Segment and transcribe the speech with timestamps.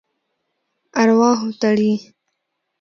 [1.01, 1.93] ارواحو تړي.